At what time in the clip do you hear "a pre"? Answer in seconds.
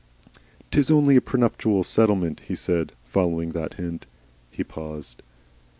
1.15-1.39